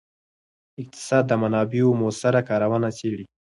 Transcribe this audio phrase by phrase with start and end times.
[0.81, 3.25] اقتصاد د منابعو مؤثره کارونه څیړي.